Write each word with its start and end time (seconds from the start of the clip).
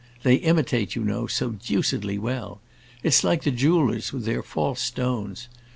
They 0.23 0.37
imitate, 0.37 0.95
you 0.95 1.03
know, 1.03 1.27
so 1.27 1.51
deucedly 1.51 2.17
well. 2.17 2.59
It's 3.03 3.23
like 3.23 3.43
the 3.43 3.51
jewellers, 3.51 4.11
with 4.11 4.25
their 4.25 4.41
false 4.41 4.81
stones. 4.81 5.47